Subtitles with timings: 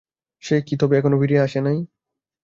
[0.43, 1.77] সে কি তবে এখনও ফিরিয়া আসে নাই?